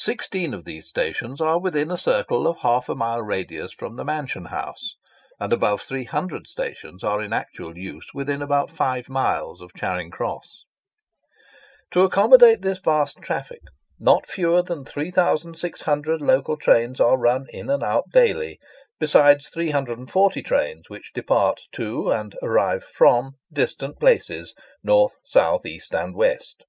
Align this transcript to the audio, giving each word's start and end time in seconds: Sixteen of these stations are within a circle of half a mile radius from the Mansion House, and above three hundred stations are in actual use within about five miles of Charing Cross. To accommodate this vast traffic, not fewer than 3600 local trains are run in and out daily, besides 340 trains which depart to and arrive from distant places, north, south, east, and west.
Sixteen 0.00 0.54
of 0.54 0.64
these 0.64 0.88
stations 0.88 1.40
are 1.40 1.60
within 1.60 1.92
a 1.92 1.96
circle 1.96 2.48
of 2.48 2.62
half 2.62 2.88
a 2.88 2.96
mile 2.96 3.22
radius 3.22 3.72
from 3.72 3.94
the 3.94 4.04
Mansion 4.04 4.46
House, 4.46 4.96
and 5.38 5.52
above 5.52 5.82
three 5.82 6.02
hundred 6.02 6.48
stations 6.48 7.04
are 7.04 7.22
in 7.22 7.32
actual 7.32 7.78
use 7.78 8.08
within 8.12 8.42
about 8.42 8.72
five 8.72 9.08
miles 9.08 9.60
of 9.60 9.72
Charing 9.74 10.10
Cross. 10.10 10.64
To 11.92 12.02
accommodate 12.02 12.60
this 12.60 12.80
vast 12.80 13.18
traffic, 13.18 13.60
not 14.00 14.26
fewer 14.26 14.62
than 14.62 14.84
3600 14.84 16.20
local 16.20 16.56
trains 16.56 16.98
are 16.98 17.16
run 17.16 17.46
in 17.52 17.70
and 17.70 17.84
out 17.84 18.06
daily, 18.12 18.58
besides 18.98 19.48
340 19.48 20.42
trains 20.42 20.90
which 20.90 21.12
depart 21.14 21.60
to 21.74 22.10
and 22.10 22.34
arrive 22.42 22.82
from 22.82 23.36
distant 23.52 24.00
places, 24.00 24.54
north, 24.82 25.14
south, 25.22 25.64
east, 25.64 25.94
and 25.94 26.16
west. 26.16 26.64